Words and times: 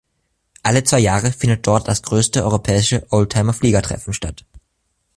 Alle 0.63 0.83
zwei 0.83 0.97
Jahre 0.97 1.31
findet 1.31 1.67
dort 1.67 1.87
das 1.87 2.01
größte 2.01 2.43
europäische 2.43 3.05
Oldtimer-Fliegertreffen 3.11 4.13
statt. 4.15 4.45